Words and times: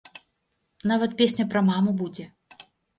Нават 0.93 1.15
песня 1.21 1.49
пра 1.55 1.65
маму 1.71 1.97
будзе! 2.05 2.31